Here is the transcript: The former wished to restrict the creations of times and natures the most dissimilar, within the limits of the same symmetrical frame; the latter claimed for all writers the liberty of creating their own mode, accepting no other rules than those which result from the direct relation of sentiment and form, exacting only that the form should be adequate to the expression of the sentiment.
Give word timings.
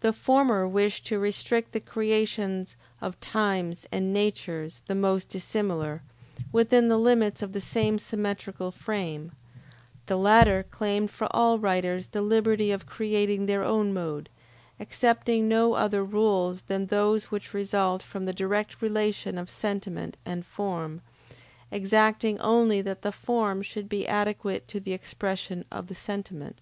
The 0.00 0.12
former 0.12 0.66
wished 0.66 1.06
to 1.06 1.20
restrict 1.20 1.70
the 1.70 1.78
creations 1.78 2.74
of 3.00 3.20
times 3.20 3.86
and 3.92 4.12
natures 4.12 4.82
the 4.88 4.96
most 4.96 5.28
dissimilar, 5.28 6.02
within 6.50 6.88
the 6.88 6.98
limits 6.98 7.40
of 7.40 7.52
the 7.52 7.60
same 7.60 8.00
symmetrical 8.00 8.72
frame; 8.72 9.30
the 10.06 10.16
latter 10.16 10.64
claimed 10.68 11.12
for 11.12 11.28
all 11.30 11.60
writers 11.60 12.08
the 12.08 12.20
liberty 12.20 12.72
of 12.72 12.86
creating 12.86 13.46
their 13.46 13.62
own 13.62 13.92
mode, 13.94 14.28
accepting 14.80 15.46
no 15.46 15.74
other 15.74 16.02
rules 16.02 16.62
than 16.62 16.86
those 16.86 17.26
which 17.26 17.54
result 17.54 18.02
from 18.02 18.24
the 18.24 18.32
direct 18.34 18.82
relation 18.82 19.38
of 19.38 19.48
sentiment 19.48 20.16
and 20.26 20.44
form, 20.44 21.00
exacting 21.70 22.40
only 22.40 22.82
that 22.82 23.02
the 23.02 23.12
form 23.12 23.62
should 23.62 23.88
be 23.88 24.08
adequate 24.08 24.66
to 24.66 24.80
the 24.80 24.92
expression 24.92 25.64
of 25.70 25.86
the 25.86 25.94
sentiment. 25.94 26.60